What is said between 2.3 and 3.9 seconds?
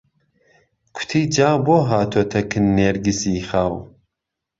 کن نێرگسی خاو